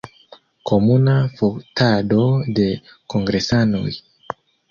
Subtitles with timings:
[0.69, 2.23] Komuna fotado
[2.61, 2.65] de
[3.15, 3.87] kongresanoj.